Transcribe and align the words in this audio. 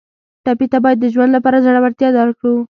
ټپي 0.45 0.67
ته 0.71 0.77
باید 0.83 0.97
د 1.01 1.05
ژوند 1.13 1.31
لپاره 1.37 1.63
زړورتیا 1.65 2.09
ورکړو. 2.13 2.53